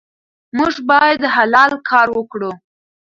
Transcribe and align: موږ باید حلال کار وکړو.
موږ 0.57 0.73
باید 0.89 1.21
حلال 1.35 1.71
کار 1.89 2.07
وکړو. 2.13 2.51